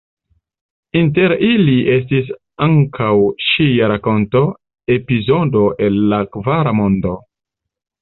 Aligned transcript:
Inter 1.01 1.33
ili 1.47 1.75
estis 1.97 2.31
ankaŭ 2.69 3.11
ŝia 3.51 3.93
rakonto 3.95 4.43
„Epizodo 4.99 5.65
el 5.89 6.05
la 6.15 6.25
Kvara 6.35 6.79
Mondo“. 6.83 7.19